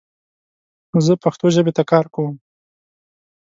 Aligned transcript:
زه 1.05 1.13
پښتو 1.23 1.45
ژبې 1.55 1.71
ته 1.77 1.83
کار 1.91 2.05
کوم 2.13 2.35